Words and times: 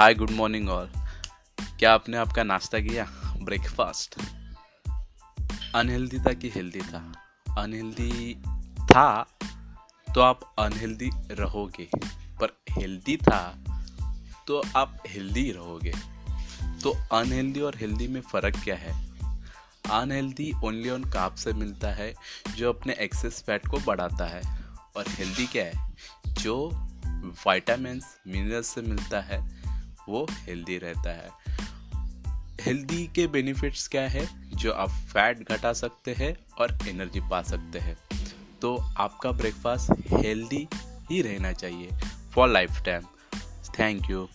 Hi 0.00 0.14
good 0.14 0.30
morning 0.30 0.68
all 0.68 0.90
क्या 1.78 1.92
आपने 1.94 2.16
आपका 2.16 2.42
नाश्ता 2.42 2.78
किया? 2.78 3.04
ब्रेकफास्ट 3.42 4.14
अनहेल्दी 5.74 6.18
था 6.18 6.32
कि 6.32 6.50
हेल्दी 6.50 6.80
था? 6.80 7.12
अनहेल्दी 7.58 8.34
था 8.82 9.22
तो 10.14 10.20
आप 10.20 10.54
अनहेल्दी 10.58 11.10
रहोगे, 11.30 11.90
पर 12.40 12.60
हेल्दी 12.70 13.16
था 13.16 13.64
तो 14.46 14.62
आप 14.76 15.02
हेल्दी 15.06 15.52
रहोगे। 15.52 15.92
तो 16.82 16.90
अनहेल्दी 17.12 17.60
और 17.60 17.76
हेल्दी 17.76 18.08
में 18.08 18.20
फ़र्क 18.20 18.56
क्या 18.64 18.76
है? 18.76 19.10
अनहेल्दी 19.90 20.52
ओनली 20.64 20.90
ऑन 20.90 21.04
काप 21.04 21.34
से 21.34 21.52
मिलता 21.52 21.88
है, 21.88 22.14
जो 22.56 22.72
अपने 22.72 22.92
एक्सेस 22.92 23.42
फैट 23.46 23.66
को 23.66 23.78
बढ़ाता 23.78 24.26
है। 24.26 24.64
और 24.96 25.04
हेल्दी 25.08 25.46
क्या 25.46 25.64
है? 25.64 25.92
जो 26.26 26.70
वाइटामिन 27.46 28.02
मिनरल्स 28.26 28.66
से 28.66 28.82
मिलता 28.82 29.20
है 29.20 29.59
वो 30.08 30.26
हेल्दी 30.30 30.78
रहता 30.78 31.10
है। 31.10 31.30
हेल्दी 32.60 33.06
के 33.06 33.26
बेनिफिट्स 33.26 33.88
क्या 33.88 34.08
है? 34.08 34.50
जो 34.50 34.72
आप 34.72 34.88
फैट 34.88 35.48
घटा 35.48 35.72
सकते 35.72 36.14
हैं 36.14 36.36
और 36.58 36.78
एनर्जी 36.88 37.20
पा 37.20 37.42
सकते 37.42 37.78
हैं। 37.78 37.96
तो 38.62 38.76
आपका 38.76 39.32
ब्रेकफास्ट 39.32 39.90
हेल्दी 40.12 40.68
ही 41.10 41.22
रहना 41.22 41.52
चाहिए। 41.52 41.90
For 42.34 42.48
lifetime 42.82 43.02
thank 43.78 44.10
you 44.10 44.28